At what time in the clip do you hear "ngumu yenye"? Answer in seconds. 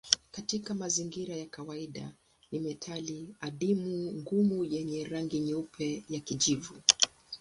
4.13-5.03